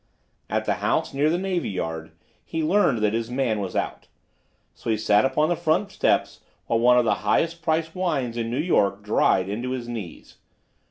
[0.49, 2.13] At the house near the Navy Yard
[2.43, 4.07] he learned that his man was out.
[4.73, 8.49] So he sat upon the front steps while one of the highest priced wines in
[8.49, 10.37] New York dried into his knees.